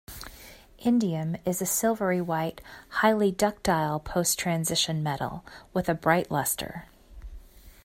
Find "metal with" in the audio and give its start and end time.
5.03-5.87